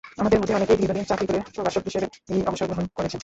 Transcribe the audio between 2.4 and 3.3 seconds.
অবসর গ্রহণ করেছেন।